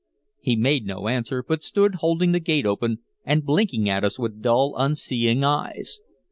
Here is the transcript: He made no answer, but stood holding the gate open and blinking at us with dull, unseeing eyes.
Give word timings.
He 0.39 0.55
made 0.55 0.87
no 0.87 1.07
answer, 1.07 1.43
but 1.47 1.63
stood 1.63 1.93
holding 2.01 2.31
the 2.31 2.39
gate 2.39 2.65
open 2.65 3.01
and 3.23 3.45
blinking 3.45 3.87
at 3.87 4.03
us 4.03 4.17
with 4.17 4.41
dull, 4.41 4.73
unseeing 4.75 5.43
eyes. 5.43 5.99